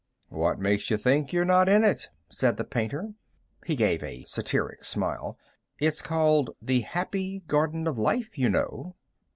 [0.29, 3.13] "What makes you think you're not in it?" said the painter.
[3.67, 5.37] He gave a satiric smile.
[5.77, 8.95] "It's called 'The Happy Garden of Life,' you know."